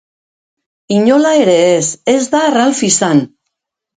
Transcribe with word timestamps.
Inola 0.95 1.33
ere 1.41 1.57
ez, 1.75 1.85
ez 2.15 2.23
da 2.37 2.41
Ralph 2.57 2.83
izan... 2.91 3.25